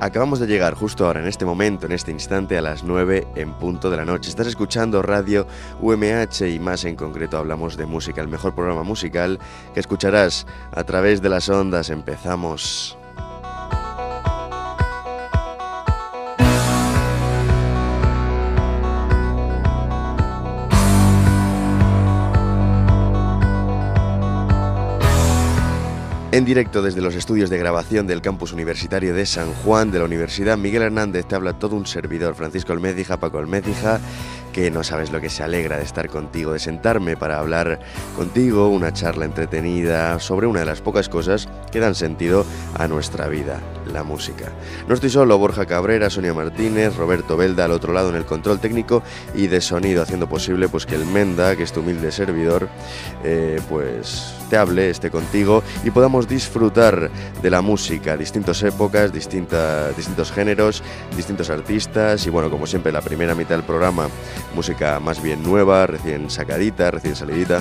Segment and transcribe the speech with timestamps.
[0.00, 3.52] Acabamos de llegar justo ahora, en este momento, en este instante, a las 9 en
[3.52, 4.30] punto de la noche.
[4.30, 5.46] Estás escuchando Radio
[5.82, 9.38] UMH y más en concreto hablamos de música, el mejor programa musical
[9.74, 11.90] que escucharás a través de las ondas.
[11.90, 12.99] Empezamos.
[26.32, 30.04] En directo desde los estudios de grabación del campus universitario de San Juan de la
[30.04, 33.98] Universidad Miguel Hernández te habla todo un servidor, Francisco Almecija, Paco Almecija,
[34.52, 37.80] que no sabes lo que se alegra de estar contigo, de sentarme para hablar
[38.14, 42.46] contigo, una charla entretenida sobre una de las pocas cosas que dan sentido
[42.78, 43.58] a nuestra vida,
[43.92, 44.52] la música.
[44.86, 48.60] No estoy solo, Borja Cabrera, Sonia Martínez, Roberto Belda al otro lado en el control
[48.60, 49.02] técnico
[49.34, 52.68] y de sonido, haciendo posible pues que el Menda, que es tu humilde servidor,
[53.24, 57.10] eh, pues hable, esté contigo y podamos disfrutar
[57.42, 60.82] de la música, distintas épocas, distintas, distintos géneros,
[61.16, 64.08] distintos artistas y bueno, como siempre, la primera mitad del programa,
[64.54, 67.60] música más bien nueva, recién sacadita, recién salidita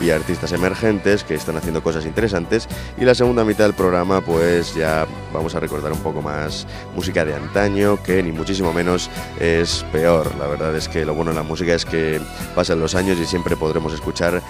[0.00, 4.74] y artistas emergentes que están haciendo cosas interesantes y la segunda mitad del programa pues
[4.74, 9.84] ya vamos a recordar un poco más música de antaño que ni muchísimo menos es
[9.92, 10.34] peor.
[10.36, 12.20] La verdad es que lo bueno de la música es que
[12.54, 14.42] pasan los años y siempre podremos escuchar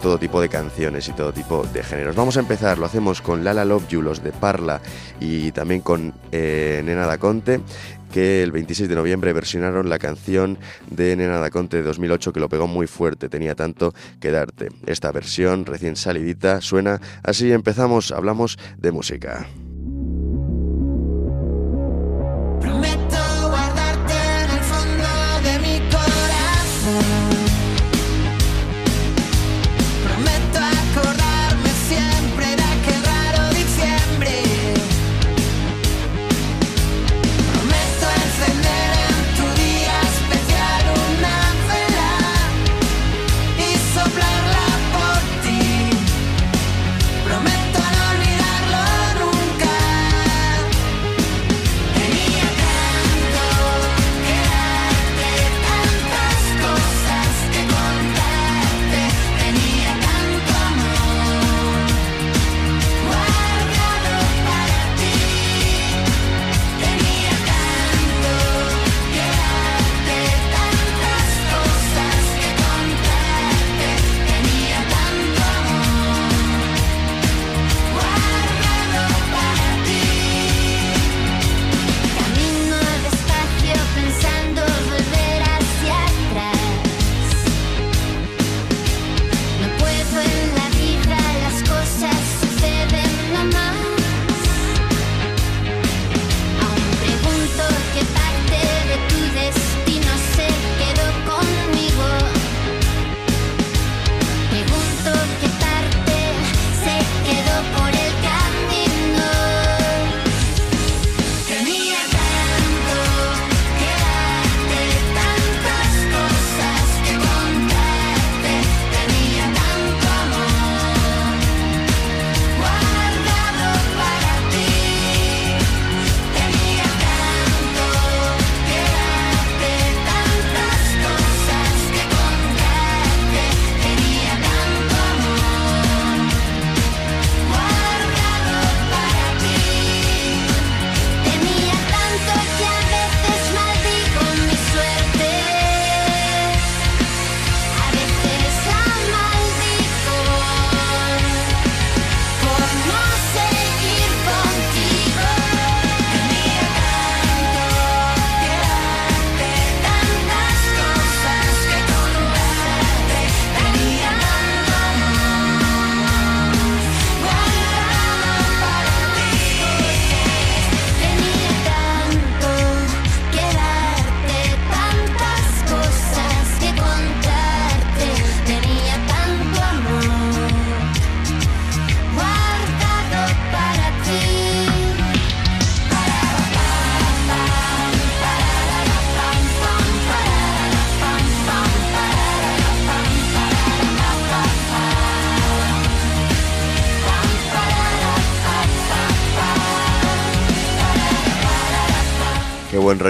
[0.00, 2.16] todo tipo de canciones y todo tipo de géneros.
[2.16, 4.80] Vamos a empezar, lo hacemos con Lala Love You, de Parla
[5.20, 7.60] y también con eh, Nena da Conte
[8.10, 10.58] que el 26 de noviembre versionaron la canción
[10.90, 14.68] de Nena da Conte de 2008 que lo pegó muy fuerte, tenía tanto que darte.
[14.86, 19.46] Esta versión recién salidita suena así, empezamos, hablamos de música.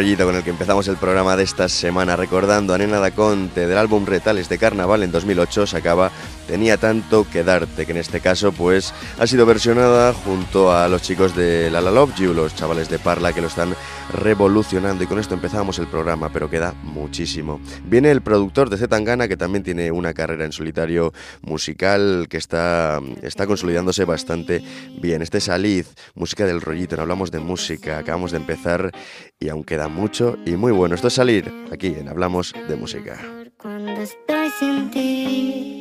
[0.00, 3.76] Con el que empezamos el programa de esta semana, recordando a Nena da Conte del
[3.76, 6.10] álbum Retales de Carnaval en 2008, se acaba
[6.50, 11.00] Tenía tanto que darte, que en este caso pues ha sido versionada junto a los
[11.00, 13.76] chicos de La La Love You, los chavales de Parla que lo están
[14.12, 17.60] revolucionando y con esto empezamos el programa, pero queda muchísimo.
[17.84, 21.12] Viene el productor de Zetangana que también tiene una carrera en solitario
[21.42, 24.60] musical que está, está consolidándose bastante
[25.00, 25.22] bien.
[25.22, 28.90] Este es Aliz, música del rollito, no hablamos de música, acabamos de empezar
[29.38, 30.96] y aún queda mucho y muy bueno.
[30.96, 33.20] Esto es salir aquí en Hablamos de Música.
[33.56, 35.79] Cuando estoy sin ti,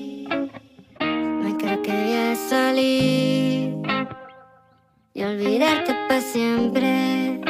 [2.80, 3.74] y
[5.24, 7.42] olvidarte para siempre.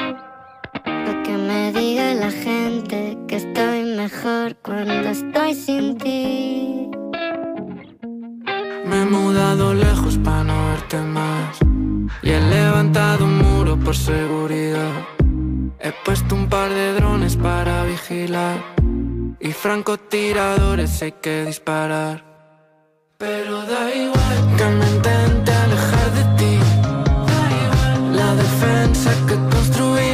[0.83, 6.89] Para que me diga la gente que estoy mejor cuando estoy sin ti.
[8.85, 11.59] Me he mudado lejos para no verte más
[12.23, 14.91] y he levantado un muro por seguridad.
[15.79, 18.57] He puesto un par de drones para vigilar
[19.39, 22.28] y francotiradores hay que disparar.
[23.19, 26.59] Pero da igual que me intente alejar de ti.
[28.13, 30.11] La defensa que construí,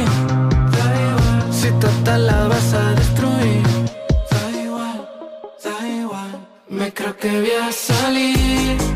[0.76, 3.62] da igual si total la vas a destruir.
[4.32, 5.08] Da igual,
[5.62, 6.48] da igual.
[6.68, 8.95] Me creo que voy a salir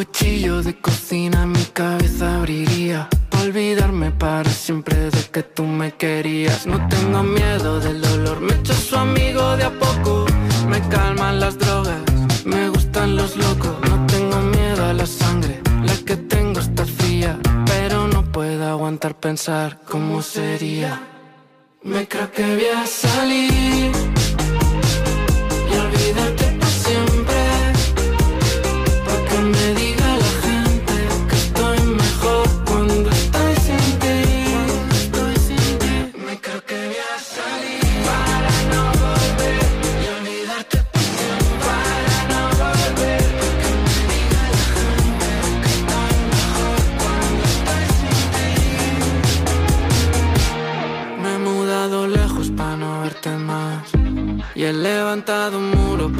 [0.00, 3.06] cuchillo de cocina mi cabeza abriría.
[3.28, 6.66] Pa' olvidarme para siempre de que tú me querías.
[6.66, 10.24] No tengo miedo del dolor, me echo su amigo de a poco.
[10.70, 12.00] Me calman las drogas,
[12.46, 13.76] me gustan los locos.
[13.90, 17.38] No tengo miedo a la sangre, la que tengo está fría.
[17.66, 20.98] Pero no puedo aguantar pensar cómo sería.
[21.82, 23.92] Me creo que voy a salir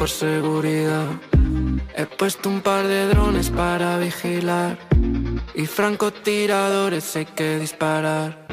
[0.01, 1.05] por seguridad.
[1.95, 4.75] He puesto un par de drones para vigilar.
[5.53, 8.47] Y francotiradores hay que disparar.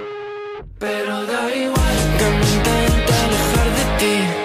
[0.79, 4.38] Pero da igual que me intente alejar de ti.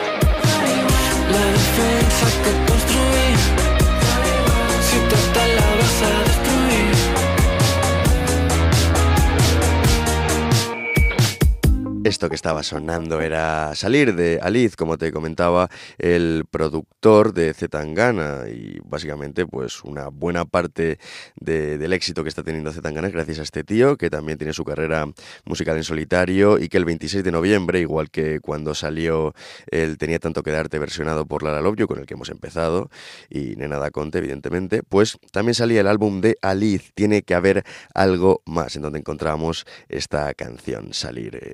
[12.05, 18.41] Esto que estaba sonando era salir de Aliz, como te comentaba, el productor de Zetangana
[18.49, 20.99] y básicamente pues una buena parte
[21.39, 24.51] de- del éxito que está teniendo Zetangana es gracias a este tío que también tiene
[24.51, 25.05] su carrera
[25.45, 29.33] musical en solitario y que el 26 de noviembre, igual que cuando salió
[29.71, 32.89] el Tenía tanto que darte versionado por Lara You, con el que hemos empezado,
[33.29, 37.63] y Nena da Conte, evidentemente, pues también salía el álbum de Aliz, Tiene que haber
[37.93, 41.35] algo más, en donde encontramos esta canción, Salir.
[41.41, 41.53] Eh,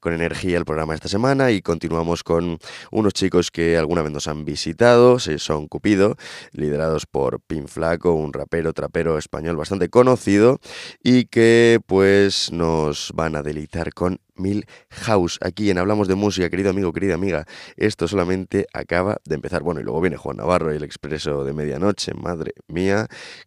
[0.00, 2.58] Con energía el programa esta semana y continuamos con
[2.90, 6.16] unos chicos que alguna vez nos han visitado, son Cupido,
[6.52, 10.58] liderados por Pin Flaco, un rapero, trapero español bastante conocido
[11.02, 15.38] y que pues nos van a deleitar con Milhouse.
[15.40, 17.46] Aquí en Hablamos de Música, querido amigo, querida amiga,
[17.76, 19.62] esto solamente acaba de empezar.
[19.62, 23.06] Bueno, y luego viene Juan Navarro y el Expreso de Medianoche, madre mía,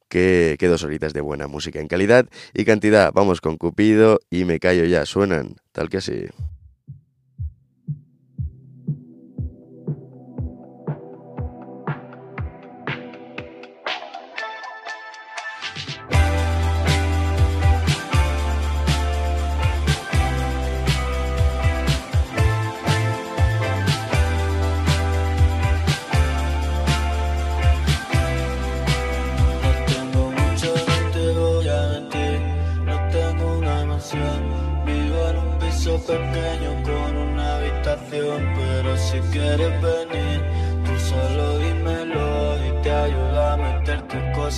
[0.09, 3.11] que, que dos horitas de buena música en calidad y cantidad.
[3.13, 6.27] Vamos con Cupido y me callo ya, suenan tal que así.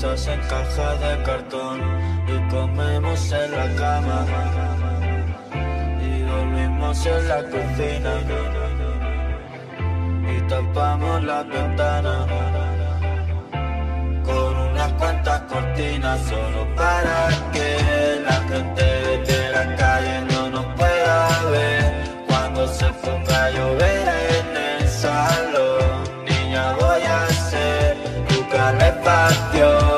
[0.03, 1.81] En cajas de cartón
[2.27, 4.25] y comemos en la cama.
[5.99, 8.11] Y dormimos en la cocina.
[10.31, 12.27] Y tapamos la ventana
[14.23, 18.86] con unas cuantas cortinas solo para que la gente
[29.07, 29.96] calefacción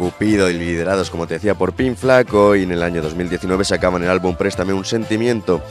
[0.00, 3.00] oímos son Cupido y liderados, como te decía, por Pin Flaco y en el año
[3.00, 5.62] 2019 sacaban el álbum Préstame un sentimiento.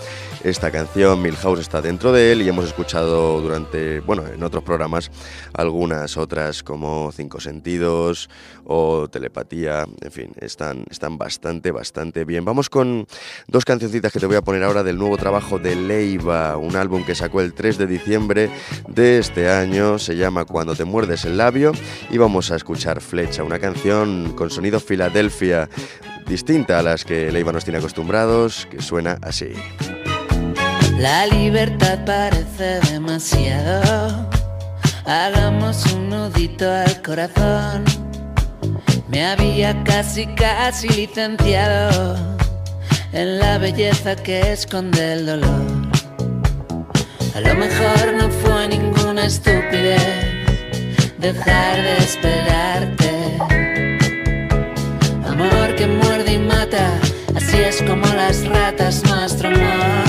[0.43, 5.11] Esta canción, Milhouse, está dentro de él y hemos escuchado durante, bueno, en otros programas
[5.53, 8.29] algunas otras como Cinco Sentidos
[8.63, 12.45] o Telepatía, en fin, están, están bastante, bastante bien.
[12.45, 13.05] Vamos con
[13.47, 17.03] dos cancioncitas que te voy a poner ahora del nuevo trabajo de Leiva, un álbum
[17.03, 18.49] que sacó el 3 de diciembre
[18.87, 21.73] de este año, se llama Cuando te muerdes el labio
[22.09, 25.69] y vamos a escuchar Flecha, una canción con sonido Filadelfia
[26.25, 29.51] distinta a las que Leiva nos tiene acostumbrados, que suena así.
[30.97, 34.29] La libertad parece demasiado.
[35.05, 37.83] Hagamos un nudito al corazón.
[39.09, 42.37] Me había casi, casi licenciado
[43.11, 45.65] en la belleza que esconde el dolor.
[47.35, 50.29] A lo mejor no fue ninguna estupidez
[51.17, 52.98] dejar de esperarte.
[57.35, 60.08] Así es como las ratas nuestro amor.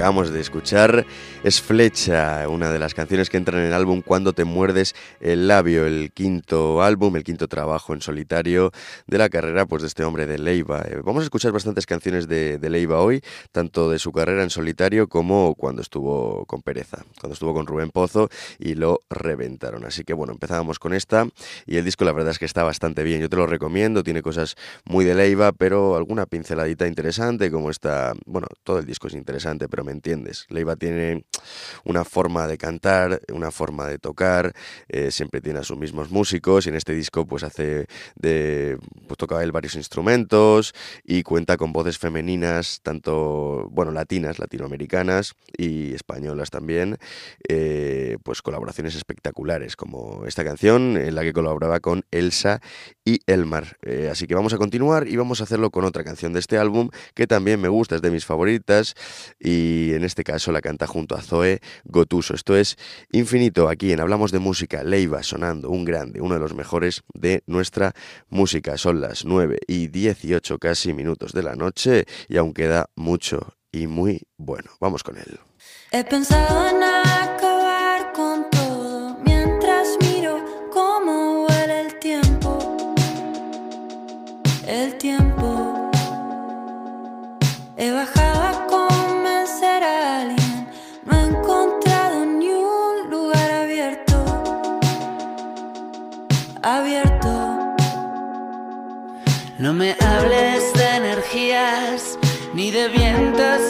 [0.00, 1.04] Acabamos de escuchar
[1.42, 5.48] es Flecha, una de las canciones que entran en el álbum Cuando te muerdes el
[5.48, 8.72] labio, el quinto álbum, el quinto trabajo en solitario
[9.06, 10.82] de la carrera pues, de este hombre de Leiva.
[10.86, 15.08] Eh, Vamos a escuchar bastantes canciones de, Leiva hoy, tanto de su carrera en solitario
[15.08, 18.28] como cuando estuvo con Pereza, cuando estuvo con Rubén Pozo
[18.58, 19.86] y lo reventaron.
[19.86, 21.26] Así que bueno, empezábamos con esta
[21.66, 23.20] y el disco la verdad es que está bastante bien.
[23.22, 28.12] Yo te lo recomiendo, tiene cosas muy de Leiva, pero alguna pinceladita interesante como esta,
[28.26, 30.46] bueno, todo el disco es interesante, pero me entiendes.
[30.50, 31.24] Leiva tiene
[31.84, 34.52] una forma de cantar, una forma de tocar,
[34.88, 39.18] eh, siempre tiene a sus mismos músicos y en este disco pues hace de, pues
[39.18, 46.50] toca él varios instrumentos y cuenta con voces femeninas, tanto, bueno, latinas, latinoamericanas y españolas
[46.50, 46.98] también,
[47.48, 52.60] eh, pues colaboraciones espectaculares como esta canción en la que colaboraba con Elsa
[53.04, 53.78] y Elmar.
[53.82, 56.58] Eh, así que vamos a continuar y vamos a hacerlo con otra canción de este
[56.58, 58.94] álbum que también me gusta, es de mis favoritas
[59.38, 62.34] y en este caso la canta junto a Zoe Gotuso.
[62.34, 62.76] Esto es
[63.12, 67.42] Infinito, aquí en Hablamos de Música, Leiva sonando, un grande, uno de los mejores de
[67.46, 67.94] nuestra
[68.28, 68.76] música.
[68.76, 73.86] Son las 9 y 18 casi minutos de la noche y aún queda mucho y
[73.86, 74.70] muy bueno.
[74.80, 75.38] Vamos con él.
[75.92, 76.80] He pensado en
[99.60, 102.18] No me hables de energías
[102.54, 103.69] ni de vientos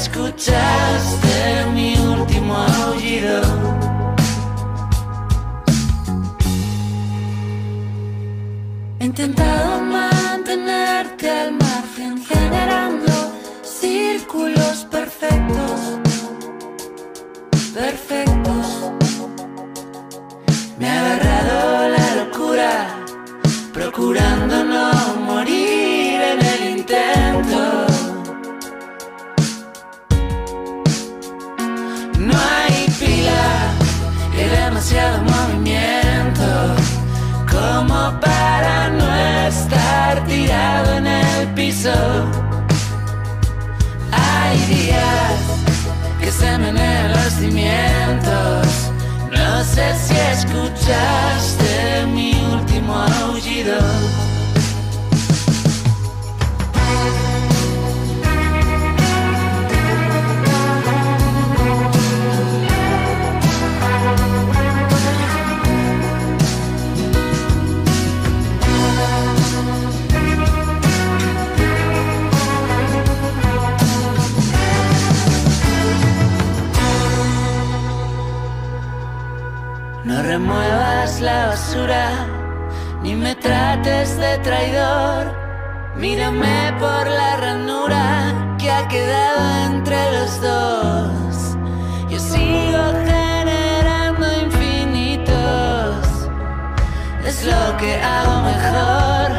[0.00, 3.42] escuchaste mi último aullido.
[8.98, 13.12] He intentado mantenerte al margen, generando
[13.62, 15.80] círculos perfectos,
[17.74, 18.66] perfectos.
[20.78, 22.72] Me ha agarrado la locura,
[23.74, 24.64] procurando
[39.70, 41.92] estar tirado en el piso.
[44.12, 45.40] Hay días
[46.20, 48.66] que se menean los cimientos.
[49.30, 53.78] No sé si escuchaste mi último aullido.
[80.20, 82.10] No remuevas la basura,
[83.02, 85.32] ni me trates de traidor.
[85.96, 91.56] Mírame por la ranura que ha quedado entre los dos.
[92.10, 96.04] Yo sigo generando infinitos,
[97.24, 99.30] es lo que hago mejor.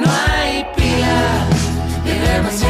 [0.00, 1.20] No hay pila
[2.06, 2.69] y demasiado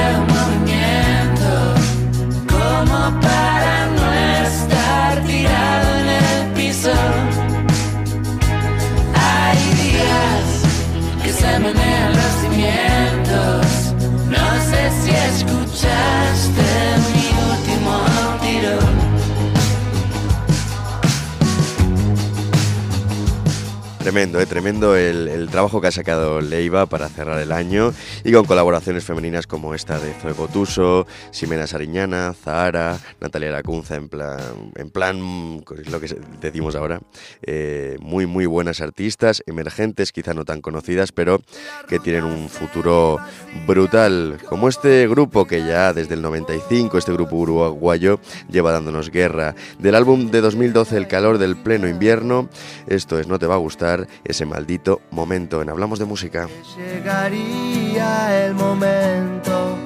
[24.11, 27.95] Tremendo, eh, tremendo el, el trabajo que ha sacado Leiva para cerrar el año
[28.25, 34.09] y con colaboraciones femeninas como esta de Zoe Gotuso, Ximena Sariñana, Zahara, Natalia Lacunza, en
[34.09, 36.09] plan, en plan, es lo que
[36.41, 37.01] decimos ahora,
[37.43, 41.41] eh, muy, muy buenas artistas, emergentes, quizá no tan conocidas, pero
[41.89, 43.21] que tienen un futuro
[43.65, 48.19] brutal, como este grupo que ya desde el 95, este grupo uruguayo,
[48.51, 49.55] lleva dándonos guerra.
[49.79, 52.49] Del álbum de 2012, El calor del pleno invierno,
[52.89, 56.49] esto es No te va a gustar, ese maldito momento en Hablamos de Música.
[56.77, 59.77] Llegaría el momento,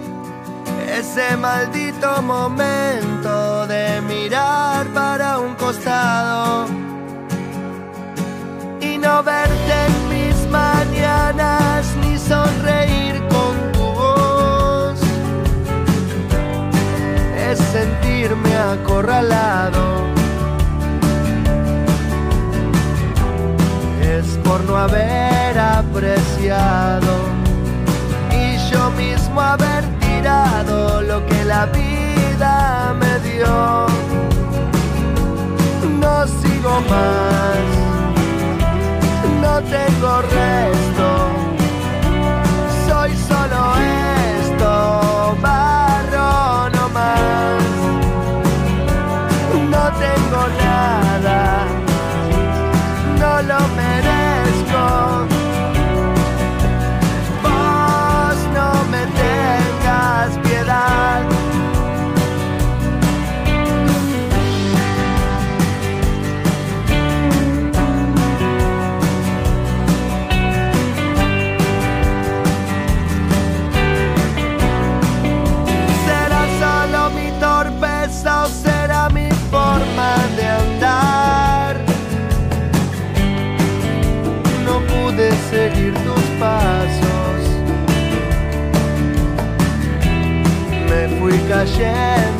[0.89, 6.67] ese maldito momento de mirar para un costado
[8.81, 15.01] y no verte en mis mañanas ni sonreír con tu voz.
[17.49, 20.04] Es sentirme acorralado.
[24.45, 27.13] Por no haber apreciado.
[28.31, 33.87] Y yo mismo haber tirado lo que la vida me dio.
[36.01, 37.65] No sigo más,
[39.43, 41.09] no tengo resto,
[42.87, 43.61] soy solo
[44.41, 47.63] esto, barro no más,
[49.71, 50.94] no tengo nada
[91.77, 92.34] Yeah.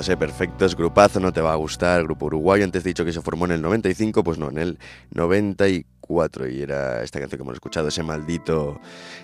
[0.00, 0.76] Perfectos, eh, perfectos.
[0.76, 2.02] Grupazo, no te va a gustar.
[2.04, 2.64] Grupo uruguayo.
[2.64, 4.78] Antes he dicho que se formó en el 95, pues no, en el
[5.10, 6.48] 94.
[6.48, 8.80] Y era esta canción que hemos escuchado, ese maldito,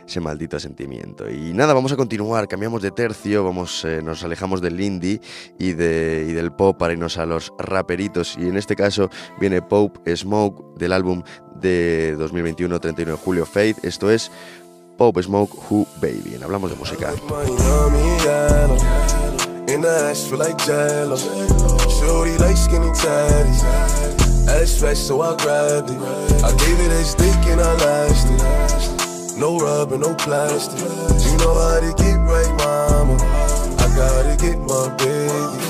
[0.07, 1.31] ese maldito sentimiento.
[1.31, 2.47] Y nada, vamos a continuar.
[2.47, 5.21] Cambiamos de tercio, vamos, eh, nos alejamos del indie
[5.59, 8.37] y, de, y del pop para irnos a los raperitos.
[8.39, 9.09] Y en este caso
[9.41, 11.23] viene Pope Smoke del álbum
[11.59, 13.83] de 2021, 31 de julio, Faith.
[13.83, 14.31] Esto es
[14.99, 16.39] Pope Smoke Who Baby.
[16.43, 17.15] Hablamos de música.
[19.77, 21.19] In the ash feel like jello.
[21.19, 23.61] Shorty like skinny tatties.
[24.49, 26.01] Ass fresh, so I grabbed it.
[26.43, 29.37] I gave it a stick and I lashed it.
[29.37, 30.81] No rubber, no plastic.
[30.81, 33.17] You know how to get right, mama.
[33.77, 35.61] I gotta get my baby.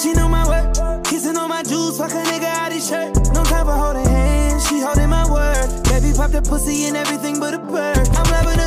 [0.00, 3.16] She know my work, kissing on my jewels, fuck a nigga out his shirt.
[3.34, 5.82] No time for holding hands, she holding my word.
[5.90, 8.08] Baby pop the pussy and everything but a bird.
[8.14, 8.62] I'm loving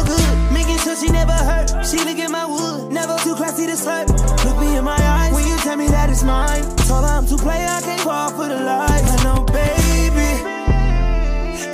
[0.95, 1.85] but she never hurt.
[1.85, 4.07] She look at my wood, never too classy to slurp.
[4.45, 6.63] Look me in my eyes when you tell me that it's mine.
[6.87, 9.03] Told her I'm too play, I can't fall for the lies.
[9.03, 10.31] I know, baby,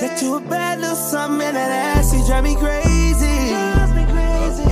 [0.00, 1.38] that you a bad little something.
[1.38, 3.54] That ass, you drive me crazy.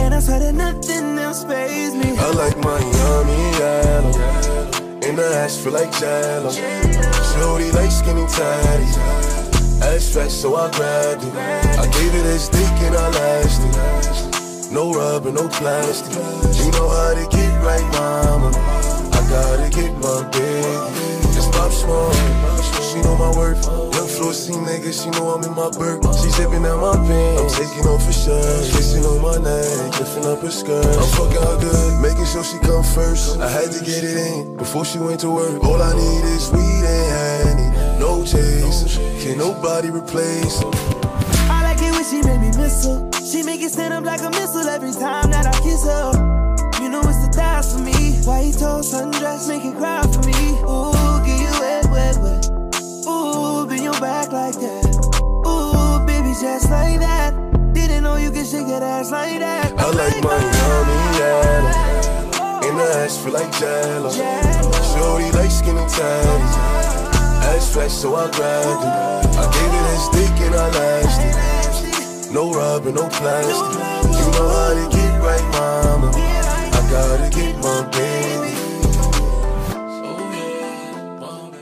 [0.00, 2.16] And I swear that nothing else pays me.
[2.18, 4.12] I like Miami yellow.
[5.06, 6.50] In the ash, feel like jello.
[6.50, 8.96] Shorty like skinny tatties.
[9.82, 11.34] Ass fat, so I grabbed it.
[11.34, 14.29] I gave it as stick and I lashed it.
[14.70, 16.14] No rubber, no plastic.
[16.14, 18.52] You know how to get right, mama.
[19.12, 21.34] I gotta get my big.
[21.34, 22.12] Just pop small.
[22.86, 23.66] She know my worth.
[23.66, 26.04] Young floor C nigga, she know I'm in my burp.
[26.22, 27.58] She zipping out my pants.
[27.58, 28.70] I'm taking off her shirt.
[28.70, 30.86] Kissing on my neck, lifting up her skirt.
[30.86, 33.40] I'm fucking her good, making sure she come first.
[33.40, 35.64] I had to get it in before she went to work.
[35.64, 37.98] All I need is weed and honey.
[37.98, 40.62] No chase, can nobody replace.
[42.10, 43.08] She make me miss her.
[43.24, 46.10] She make it stand up like a missile every time that I kiss her.
[46.82, 48.18] You know it's the thighs for me.
[48.26, 50.58] White toast, sundress, make it cry for me.
[50.66, 52.50] Ooh, get you wet, wet, wet.
[53.06, 54.90] Ooh, bend your back like that.
[55.46, 57.30] Ooh, baby, just like that.
[57.72, 59.72] Didn't know you could shake that ass like that.
[59.78, 62.66] I like Miami yellow.
[62.66, 64.10] In the ass feel like jello.
[64.10, 66.54] Shorty like skinny tatties.
[67.54, 69.38] Ass fat, so I grabbed it.
[69.38, 71.59] I gave it a stick and I lasted.
[72.32, 73.56] No rubber, no plastic.
[74.04, 76.12] You know how to right, mama.
[76.14, 78.50] I gotta my baby.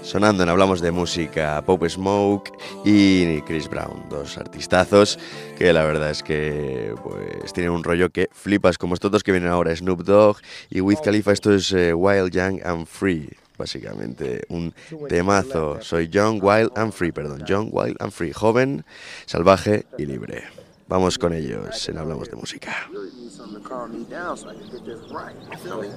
[0.03, 2.51] Sonando en Hablamos de Música, Pope Smoke
[2.85, 5.19] y Chris Brown, dos artistazos
[5.59, 9.33] que la verdad es que pues tienen un rollo que flipas, como estos dos que
[9.33, 10.39] vienen ahora, Snoop Dogg
[10.71, 13.29] y Wiz Khalifa, esto es eh, Wild, Young and Free,
[13.59, 14.73] básicamente un
[15.09, 15.81] temazo.
[15.83, 18.87] Soy Young, Wild and Free, perdón, Young, Wild and Free, joven,
[19.27, 20.58] salvaje y libre.
[20.89, 22.89] Vamos con ellos en Hablamos de Música.
[22.91, 25.37] really need something to calm me down so I can get this right.
[25.51, 25.89] You feel me?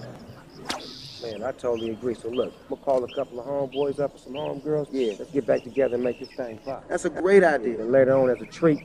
[1.23, 2.13] Man, I totally agree.
[2.13, 4.89] So look, I'm gonna call a couple of homeboys up and some homegirls.
[4.91, 6.89] Yeah, let's get back together and make this thing pop.
[6.89, 7.79] That's a great idea.
[7.79, 8.81] And later on, as a treat,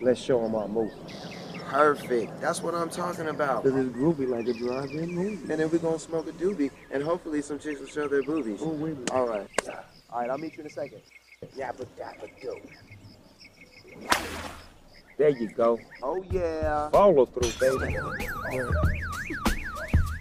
[0.00, 0.94] let's show them our movie.
[1.66, 2.40] Perfect.
[2.40, 3.64] That's what I'm talking about.
[3.64, 5.52] Cause it's groovy like a drive-in movie.
[5.52, 8.62] And then we're gonna smoke a doobie, and hopefully some chicks will show their boobies.
[8.62, 8.96] Ooh, wee.
[9.10, 9.48] All right.
[10.10, 11.00] All right, I'll meet you in a second.
[11.56, 12.60] Yappa dabba do.
[15.18, 15.80] There you go.
[16.02, 16.90] Oh yeah.
[16.90, 17.96] Follow through, baby.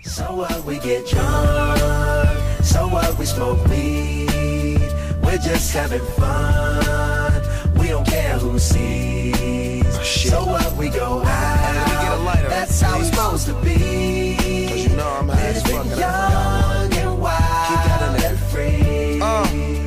[0.01, 1.79] So what we get drunk,
[2.63, 4.81] so what we smoke weed.
[5.23, 7.43] We're just having fun.
[7.77, 9.85] We don't care who sees.
[10.29, 12.49] so what we go out.
[12.49, 14.67] That's how it's supposed to be.
[14.67, 15.85] Cause you know I'm high as fuck.
[15.85, 19.21] Living and I'm young and wild and free.
[19.21, 19.86] Uh, So what?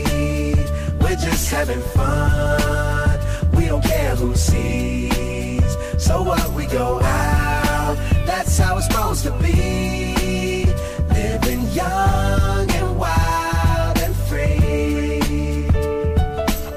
[1.11, 3.19] We're just having fun.
[3.51, 5.75] We don't care who sees.
[5.97, 7.97] So what we go out.
[8.25, 10.63] That's how it's supposed to be.
[11.09, 15.67] Living young and wild and free.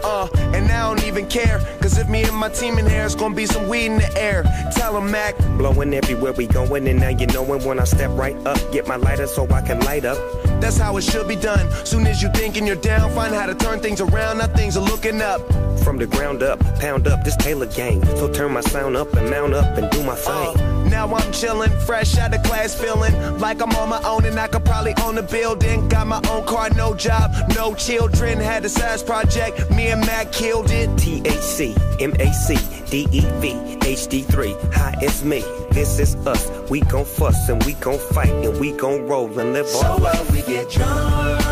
[0.03, 1.61] Uh, and I don't even care.
[1.81, 4.21] Cause if me and my team in here, it's gonna be some weed in the
[4.21, 4.43] air.
[4.75, 5.39] Tell 'em, Mac.
[5.59, 8.59] Blowing everywhere we going, and now you knowin' when I step right up.
[8.73, 10.19] Get my lighter so I can light up.
[10.61, 11.71] That's how it should be done.
[11.85, 14.39] Soon as you thinking you're down, find how to turn things around.
[14.39, 15.41] Now things are looking up.
[15.83, 18.05] From the ground up, pound up this Taylor gang.
[18.17, 20.33] So turn my sound up and mount up and do my thing.
[20.33, 24.39] Uh, now I'm chillin', fresh out of class, feeling like I'm on my own and
[24.39, 25.89] I could probably own a building.
[25.89, 28.39] Got my own car, no job, no children.
[28.39, 30.89] Had a size project, me and Mac killed it.
[30.91, 32.57] THC, MAC,
[32.91, 34.75] DEV, HD3.
[34.75, 35.64] Hi, it's me.
[35.75, 36.49] This is us.
[36.71, 39.99] We gon' fuss and we gon' fight and we gon' roll and live So our
[39.99, 41.43] what we get drunk,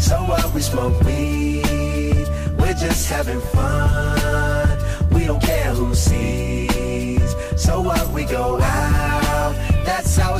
[0.00, 2.26] so what we smoke weed.
[2.58, 4.78] We're just having fun.
[5.12, 7.36] We don't care who sees.
[7.56, 9.54] So what we go out.
[9.84, 10.35] That's how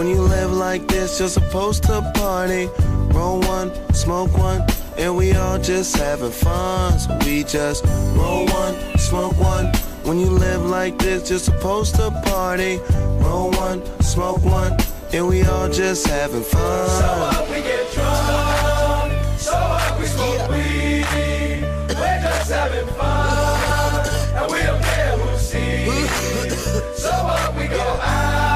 [0.00, 2.70] When you live like this, you're supposed to party.
[3.12, 4.64] Roll one, smoke one,
[4.96, 6.98] and we all just having fun.
[6.98, 7.84] So we just
[8.16, 9.66] roll one, smoke one.
[10.04, 12.78] When you live like this, you're supposed to party.
[13.20, 14.74] Roll one, smoke one,
[15.12, 16.88] and we all just having fun.
[16.88, 19.12] So up, we get drunk.
[19.38, 21.04] So up, we smoke weed.
[21.90, 26.88] We're just having fun, and we don't care who sees.
[26.96, 28.49] So up, we go out.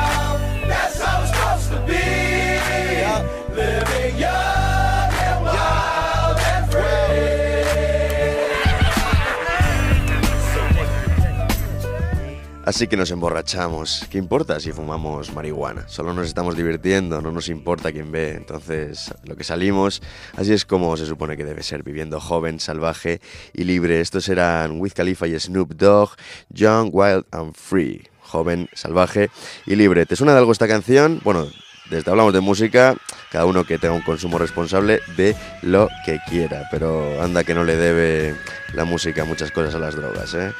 [12.64, 14.06] Así que nos emborrachamos.
[14.10, 15.86] ¿Qué importa si fumamos marihuana?
[15.86, 18.30] Solo nos estamos divirtiendo, no nos importa quién ve.
[18.30, 20.00] Entonces, lo que salimos,
[20.34, 23.20] así es como se supone que debe ser, viviendo joven, salvaje
[23.52, 24.00] y libre.
[24.00, 26.12] Estos eran Wiz Khalifa y Snoop Dogg,
[26.48, 28.08] Young, Wild and Free.
[28.22, 29.28] Joven, salvaje
[29.66, 30.06] y libre.
[30.06, 31.20] ¿Te suena de algo esta canción?
[31.22, 31.46] Bueno,
[31.90, 32.96] desde hablamos de música,
[33.30, 37.62] cada uno que tenga un consumo responsable de lo que quiera, pero anda que no
[37.62, 38.34] le debe
[38.72, 40.50] la música muchas cosas a las drogas, ¿eh?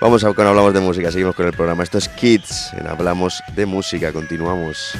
[0.00, 1.82] Vamos a cuando hablamos de música, seguimos con el programa.
[1.82, 4.94] Esto es Kids, en Hablamos de Música, continuamos.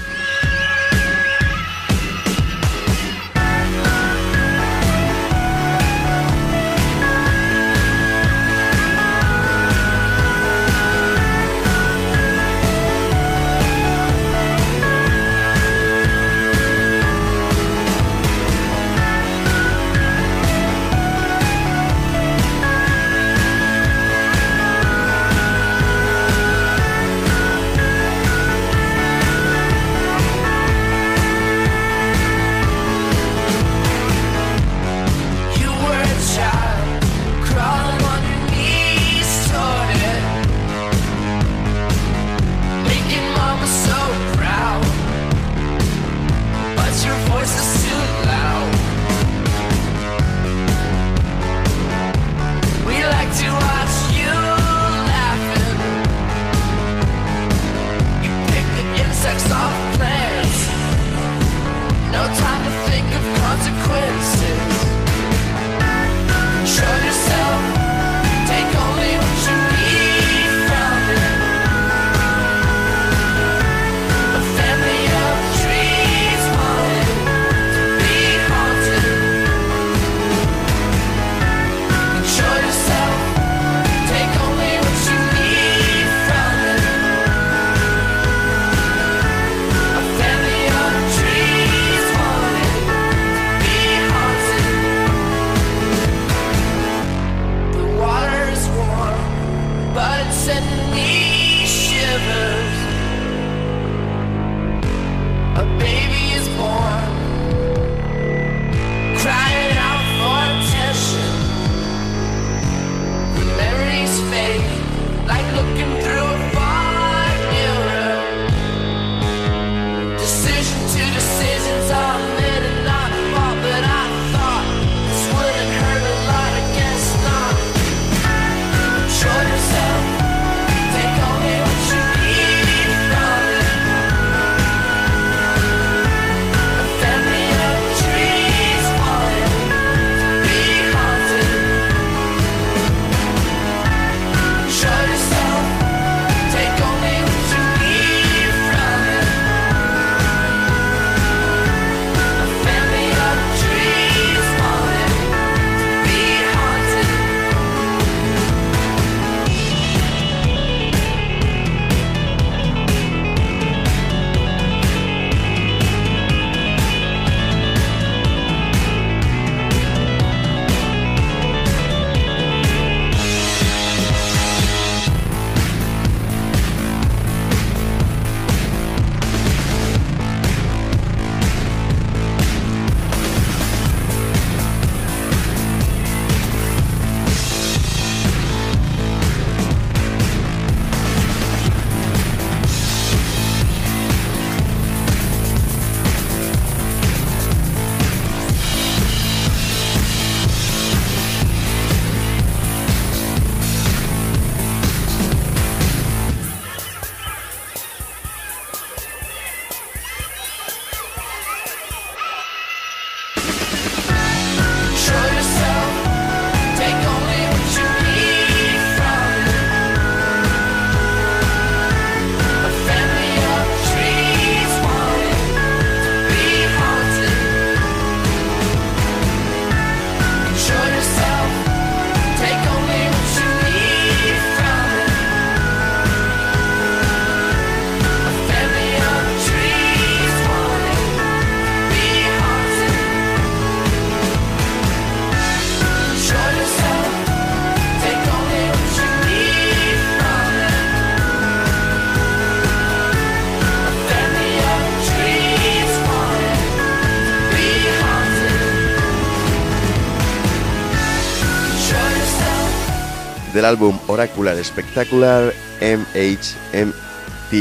[263.59, 267.53] Del álbum Oracular Spectacular MHMT.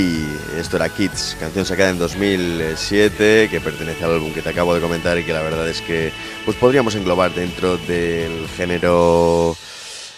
[0.59, 4.81] Esto era Kids, canción sacada en 2007 que pertenece al álbum que te acabo de
[4.81, 6.11] comentar y que la verdad es que
[6.45, 9.57] pues podríamos englobar dentro del género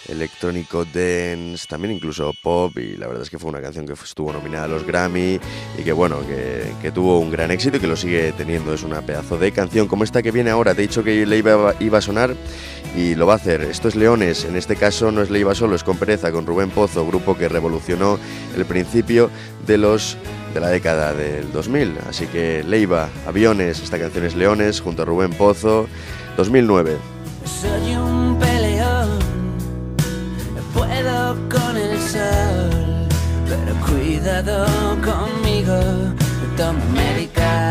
[0.06, 4.34] electrónico dance, también incluso pop y la verdad es que fue una canción que estuvo
[4.34, 5.40] nominada a los Grammy
[5.78, 8.82] y que bueno, que, que tuvo un gran éxito y que lo sigue teniendo, es
[8.82, 11.74] una pedazo de canción como esta que viene ahora, te he dicho que le iba,
[11.80, 12.34] iba a sonar
[12.96, 15.76] y lo va a hacer, esto es Leones, en este caso no es Leiva solo,
[15.76, 18.18] es con Pereza, con Rubén Pozo, grupo que revolucionó
[18.56, 19.30] el principio
[19.66, 20.16] de los
[20.54, 25.04] de la década del 2000, así que Leiva, Aviones, esta canción es Leones junto a
[25.04, 25.86] Rubén Pozo,
[26.36, 26.96] 2009.
[27.44, 29.18] Soy un peleón,
[30.74, 33.08] puedo con el sol,
[33.48, 34.66] pero cuidado
[35.02, 35.80] conmigo,
[36.56, 37.70] tomo medicación.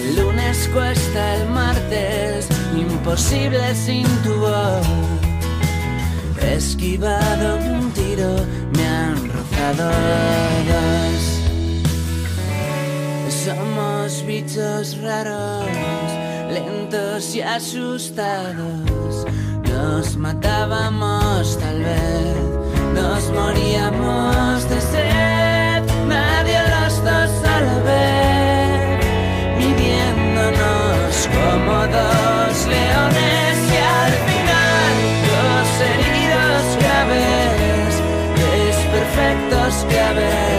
[0.00, 4.86] El lunes cuesta el martes, imposible sin tu voz.
[6.40, 8.36] Esquivado un tiro,
[8.74, 9.90] me han rozado
[10.70, 11.36] dos.
[13.44, 15.66] Somos bichos raros,
[16.50, 19.24] lentos y asustados.
[19.68, 22.36] Nos matábamos tal vez,
[22.94, 25.82] nos moríamos de sed.
[26.08, 29.04] Nadie los dos a la vez,
[29.58, 31.86] midiéndonos como
[32.56, 34.94] dos leones y al final
[35.28, 37.90] dos heridos graves,
[38.34, 40.55] desperfectos claves,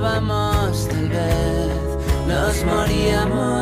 [0.00, 3.59] Nos matábamos tal vez, nos moríamos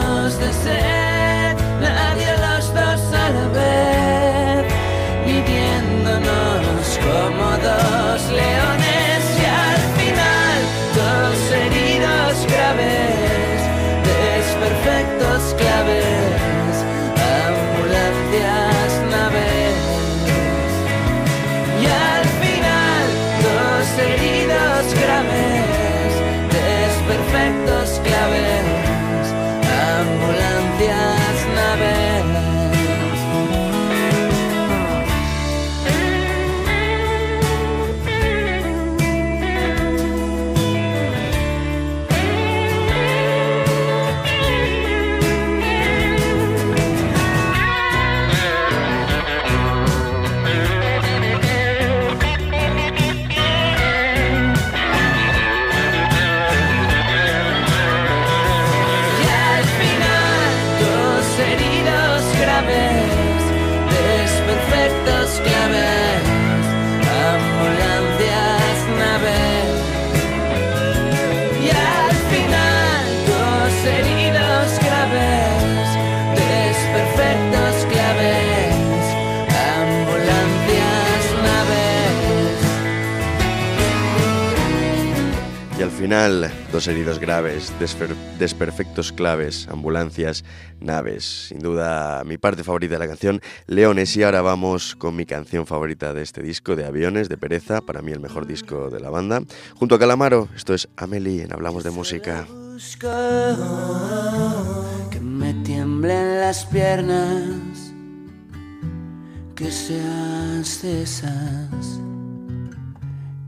[85.99, 90.45] final, dos heridos graves, desper- desperfectos claves, ambulancias,
[90.81, 91.49] naves.
[91.49, 94.17] Sin duda, mi parte favorita de la canción, Leones.
[94.17, 98.01] Y ahora vamos con mi canción favorita de este disco, de Aviones, de Pereza, para
[98.01, 99.43] mí el mejor disco de la banda.
[99.75, 102.47] Junto a Calamaro, esto es Amelie, en Hablamos de Música.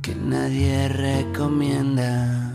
[0.02, 2.50] Que nadie recomienda.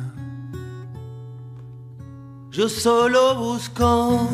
[2.52, 4.28] Yo solo busco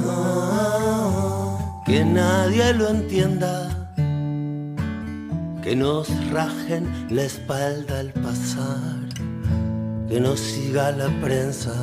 [1.86, 3.94] que nadie lo entienda,
[5.62, 9.00] que nos rajen la espalda al pasar,
[10.08, 11.74] que nos siga la prensa.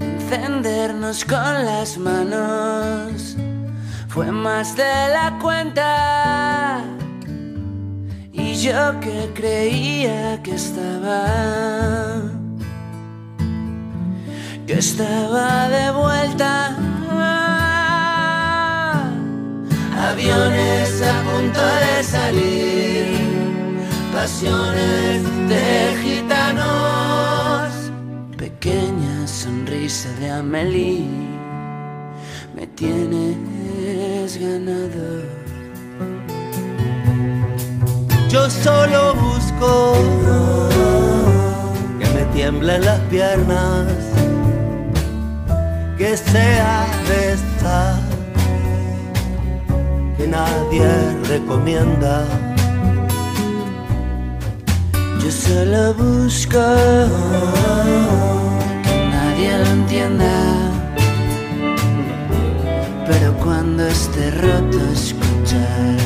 [0.00, 3.36] Encendernos con las manos
[4.18, 6.82] fue más de la cuenta.
[8.32, 11.22] Y yo que creía que estaba
[14.66, 16.76] que estaba de vuelta.
[20.10, 23.06] Aviones a punto de salir,
[24.12, 25.68] pasiones de
[26.02, 27.70] gitanos,
[28.36, 31.06] pequeña sonrisa de Amelie,
[32.56, 32.66] me
[34.36, 35.22] ganado.
[38.28, 39.94] Yo solo busco
[41.98, 43.86] que me tiemblen las piernas,
[45.96, 47.98] que sea de esta
[50.18, 50.88] que nadie
[51.28, 52.26] recomienda.
[55.22, 56.64] Yo solo busco
[58.84, 60.37] que nadie lo entienda,
[63.42, 65.96] cuando esté roto escuchar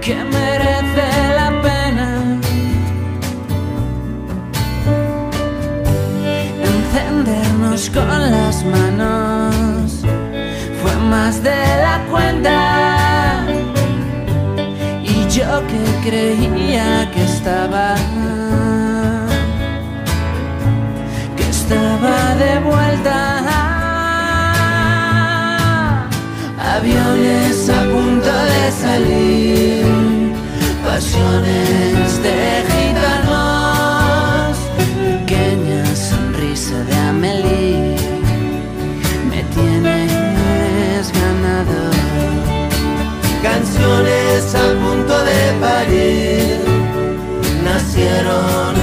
[0.00, 2.08] que merece la pena.
[6.72, 10.02] Encendernos con las manos
[10.82, 13.44] fue más de la cuenta.
[15.02, 17.94] Y yo que creía que estaba
[21.36, 23.39] que estaba de vuelta
[26.80, 29.84] aviones a punto de salir
[30.82, 32.38] pasiones de
[32.70, 34.56] gitanos
[35.06, 37.96] pequeña sonrisa de Amelie
[39.30, 41.80] me tienes ganado.
[43.42, 46.60] Canciones a punto de parir
[47.62, 48.79] nacieron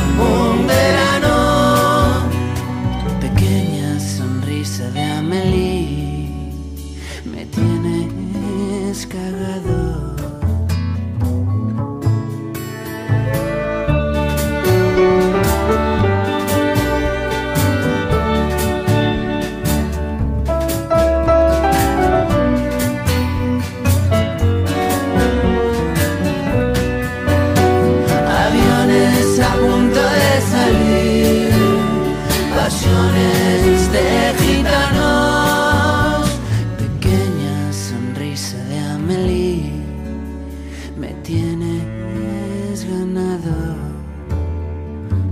[40.97, 43.75] me tienes ganado.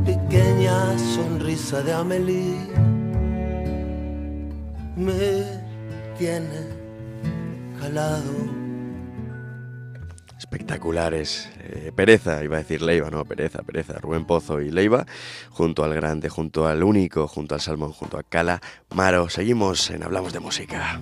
[0.05, 2.57] pequeña sonrisa de Amelie
[4.95, 5.43] me
[6.17, 6.61] tiene
[7.79, 8.31] calado.
[10.37, 11.49] Espectaculares.
[11.59, 13.97] Eh, pereza, iba a decir Leiva, no, pereza, pereza.
[13.99, 15.05] Rubén Pozo y Leiva,
[15.49, 18.61] junto al grande, junto al único, junto al Salmón, junto a Cala
[18.93, 19.27] Maro.
[19.29, 21.01] Seguimos en Hablamos de Música.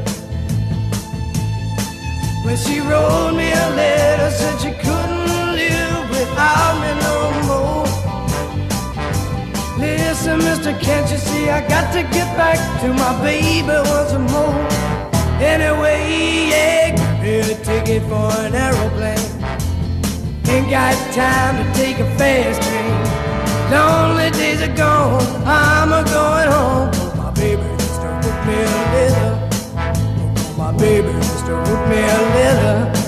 [2.43, 7.17] When she wrote me a letter, said she couldn't live without me no
[7.47, 7.85] more.
[9.77, 14.67] Listen, mister, can't you see I got to get back to my baby once more?
[15.39, 19.17] Anyway, yeah, me a ticket for an aeroplane.
[20.49, 23.71] Ain't got time to take a fast train.
[23.71, 26.89] Lonely days are gone, I'm a going home.
[27.17, 29.40] My baby just wrote me a letter.
[30.81, 33.00] Baby just wrote me a letter.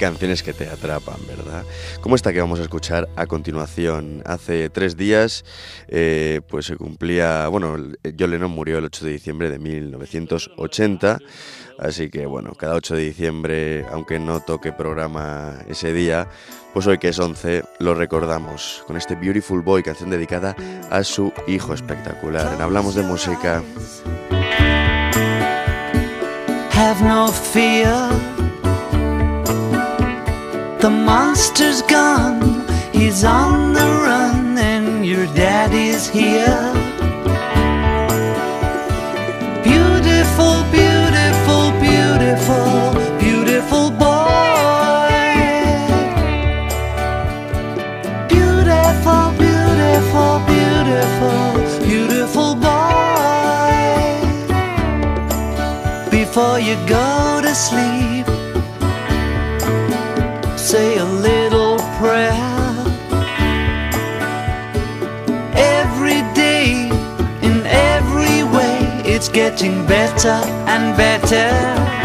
[0.00, 1.62] Canciones que te atrapan, ¿verdad?
[2.00, 4.22] Como esta que vamos a escuchar a continuación.
[4.24, 5.44] Hace tres días,
[5.88, 7.46] eh, pues se cumplía.
[7.48, 7.76] Bueno,
[8.18, 11.18] John Lennon murió el 8 de diciembre de 1980.
[11.78, 16.28] Así que, bueno, cada 8 de diciembre, aunque no toque programa ese día,
[16.72, 20.56] pues hoy que es 11, lo recordamos con este Beautiful Boy, canción dedicada
[20.90, 22.60] a su hijo espectacular.
[22.60, 23.62] Hablamos de Música.
[26.72, 28.29] Have no.
[30.80, 32.40] The monster's gone.
[32.90, 36.72] He's on the run, and your daddy's here.
[39.62, 45.10] Beautiful, beautiful, beautiful, beautiful boy.
[48.30, 51.42] Beautiful, beautiful, beautiful,
[51.84, 53.76] beautiful boy.
[56.10, 58.19] Before you go to sleep,
[60.70, 62.30] say a little prayer.
[65.52, 66.88] Every day,
[67.42, 71.99] in every way, it's getting better and better.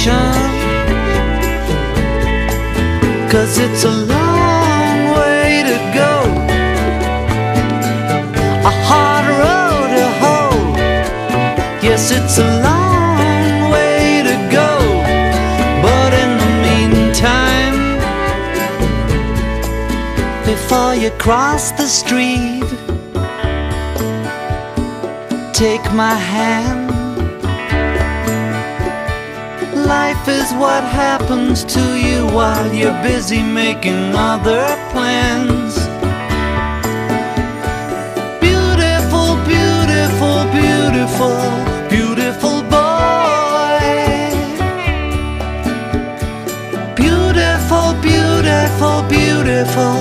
[0.00, 0.60] Patient.
[3.30, 6.14] Cause it's a long way to go.
[8.64, 10.76] A hard road to hoe.
[11.82, 14.70] Yes, it's a long way to go.
[15.82, 17.76] But in the meantime,
[20.44, 22.64] before you cross the street,
[25.52, 26.99] take my hand.
[29.90, 34.62] Life is what happens to you while you're busy making other
[34.92, 35.74] plans.
[38.38, 41.40] Beautiful, beautiful, beautiful,
[41.90, 43.80] beautiful boy.
[46.94, 49.96] Beautiful, beautiful, beautiful,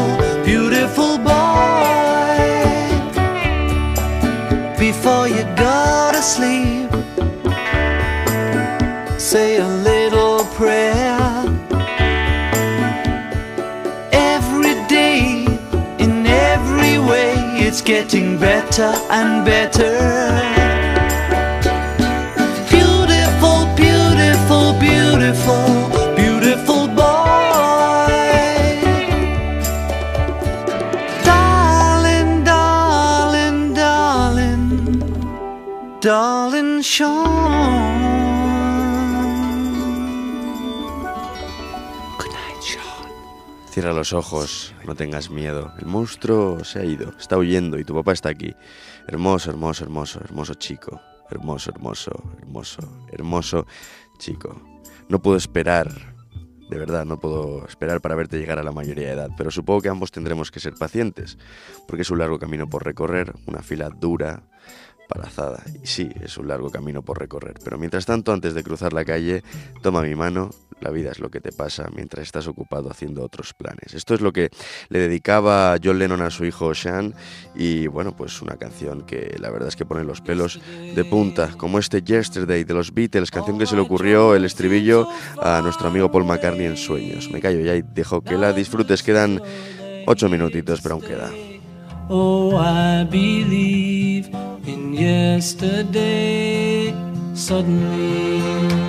[17.90, 20.49] getting better and better.
[43.94, 45.74] Los ojos, no tengas miedo.
[45.80, 48.54] El monstruo se ha ido, está huyendo y tu papá está aquí.
[49.08, 51.02] Hermoso, hermoso, hermoso, hermoso chico.
[51.30, 52.12] Hermoso, hermoso,
[52.42, 52.82] hermoso,
[53.12, 53.68] hermoso
[54.18, 54.62] chico.
[55.10, 56.16] No puedo esperar,
[56.70, 59.82] de verdad, no puedo esperar para verte llegar a la mayoría de edad, pero supongo
[59.82, 61.38] que ambos tendremos que ser pacientes,
[61.88, 64.44] porque es un largo camino por recorrer, una fila dura,
[65.10, 65.64] palazada.
[65.84, 67.56] Y sí, es un largo camino por recorrer.
[67.64, 69.44] Pero mientras tanto, antes de cruzar la calle,
[69.82, 70.52] toma mi mano.
[70.82, 73.94] La vida es lo que te pasa mientras estás ocupado haciendo otros planes.
[73.94, 74.50] Esto es lo que
[74.90, 77.14] le dedicaba John Lennon a su hijo Sean.
[77.56, 80.62] Y bueno, pues una canción que la verdad es que pone los pelos
[80.96, 81.50] de punta.
[81.58, 85.08] Como este Yesterday de los Beatles, canción que se le ocurrió el estribillo
[85.42, 87.30] a nuestro amigo Paul McCartney en sueños.
[87.32, 89.04] Me callo ya y dejo que la disfrutes.
[89.04, 89.42] Quedan
[90.08, 91.30] ocho minutitos, pero aún queda.
[92.10, 94.30] Oh, I believe
[94.66, 96.92] in yesterday.
[97.36, 98.89] Suddenly,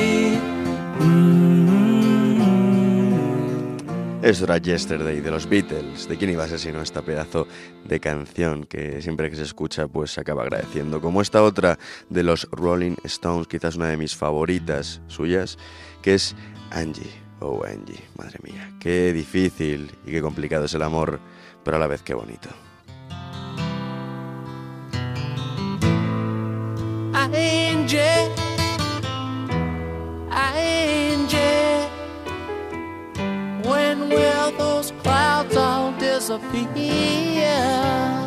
[4.21, 6.07] Eso era Yesterday de los Beatles.
[6.07, 7.47] ¿De quién iba a ser sino esta pedazo
[7.85, 11.01] de canción que siempre que se escucha pues se acaba agradeciendo?
[11.01, 15.57] Como esta otra de los Rolling Stones, quizás una de mis favoritas suyas,
[16.03, 16.35] que es
[16.69, 17.09] Angie.
[17.39, 18.71] Oh, Angie, madre mía.
[18.79, 21.19] Qué difícil y qué complicado es el amor,
[21.63, 22.49] pero a la vez qué bonito.
[36.39, 38.20] Disappear?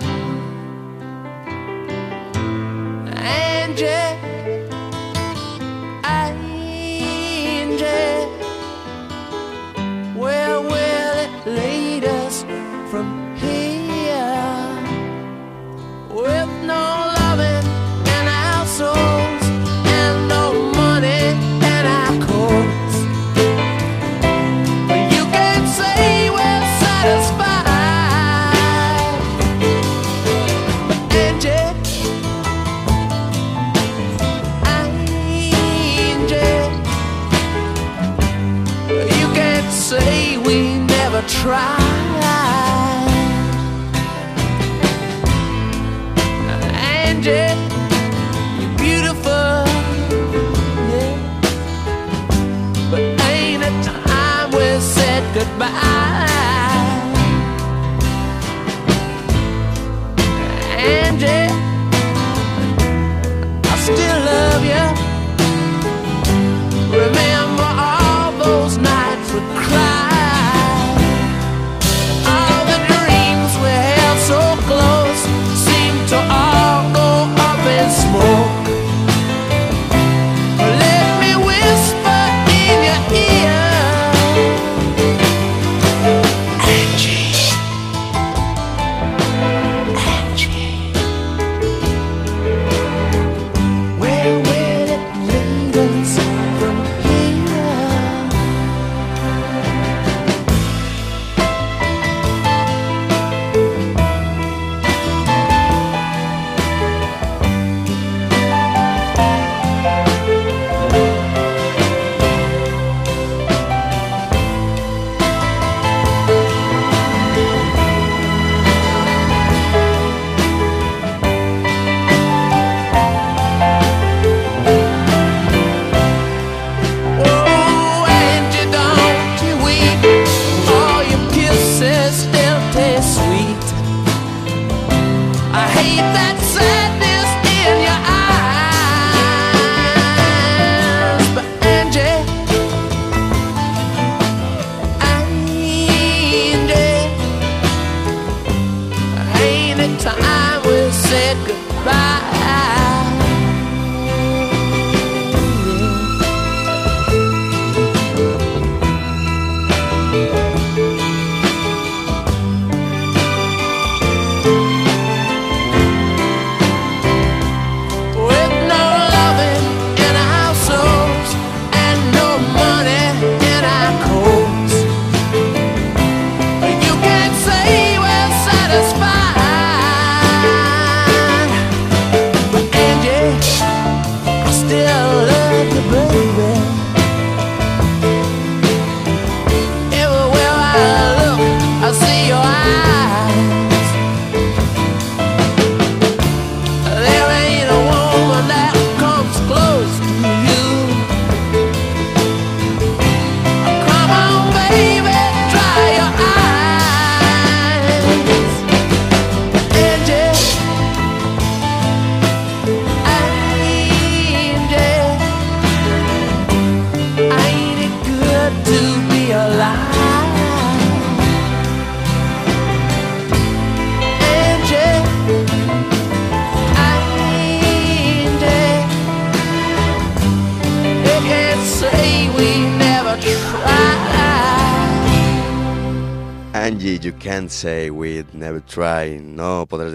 [237.50, 239.18] Say we'd never try.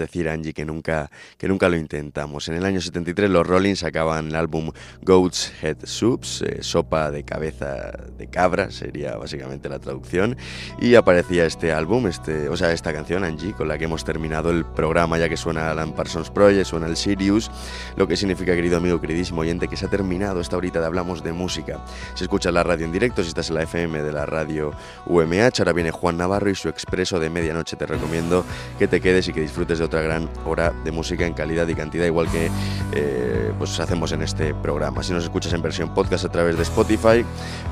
[0.00, 2.48] Decir, Angie, que nunca, que nunca lo intentamos.
[2.48, 4.72] En el año 73 los Rolling sacaban el álbum
[5.02, 10.36] Goat's Head Soups, eh, sopa de cabeza de cabra, sería básicamente la traducción.
[10.80, 14.50] Y aparecía este álbum, este, o sea, esta canción, Angie, con la que hemos terminado
[14.50, 17.50] el programa, ya que suena Alan Parsons Project, suena el Sirius,
[17.96, 21.22] lo que significa, querido amigo, queridísimo oyente, que se ha terminado esta horita de Hablamos
[21.22, 21.84] de Música.
[22.14, 24.72] Se escucha la radio en directo, si estás en la FM de la radio
[25.06, 27.76] UMH, ahora viene Juan Navarro y su expreso de medianoche.
[27.76, 28.44] Te recomiendo
[28.78, 31.74] que te quedes y que disfrutes de otra gran hora de música en calidad y
[31.74, 32.48] cantidad, igual que
[32.92, 35.02] eh, pues hacemos en este programa.
[35.02, 37.24] Si nos escuchas en versión podcast a través de Spotify,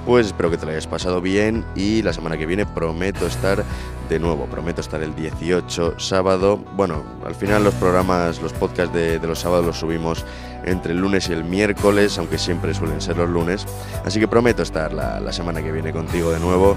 [0.04, 3.62] pues espero que te lo hayas pasado bien y la semana que viene prometo estar
[4.08, 6.56] de nuevo, prometo estar el 18 sábado.
[6.74, 10.24] Bueno, al final los programas, los podcasts de, los sábados los subimos
[10.64, 13.64] entre el lunes y el miércoles, aunque siempre suelen ser los lunes.
[14.04, 16.76] Así que prometo estar la semana que viene contigo de nuevo.